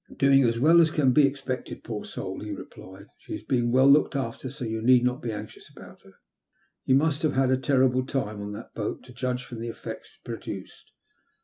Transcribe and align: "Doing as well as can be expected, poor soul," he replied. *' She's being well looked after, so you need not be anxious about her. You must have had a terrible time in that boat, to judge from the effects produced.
"Doing 0.17 0.41
as 0.45 0.59
well 0.59 0.81
as 0.81 0.89
can 0.89 1.11
be 1.11 1.27
expected, 1.27 1.83
poor 1.83 2.05
soul," 2.05 2.39
he 2.39 2.49
replied. 2.51 3.05
*' 3.15 3.17
She's 3.19 3.43
being 3.43 3.71
well 3.71 3.85
looked 3.87 4.15
after, 4.15 4.49
so 4.49 4.65
you 4.65 4.81
need 4.81 5.03
not 5.03 5.21
be 5.21 5.31
anxious 5.31 5.69
about 5.69 6.01
her. 6.01 6.13
You 6.85 6.95
must 6.95 7.21
have 7.21 7.33
had 7.33 7.51
a 7.51 7.55
terrible 7.57 8.03
time 8.03 8.41
in 8.41 8.51
that 8.53 8.73
boat, 8.73 9.03
to 9.03 9.13
judge 9.13 9.43
from 9.43 9.59
the 9.59 9.67
effects 9.69 10.17
produced. 10.25 10.91